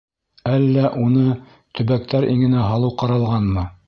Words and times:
Әллә 0.51 0.85
уны 1.01 1.25
төбәктәр 1.79 2.27
иңенә 2.31 2.65
һалыу 2.71 2.97
ҡаралғанмы? 3.03 3.69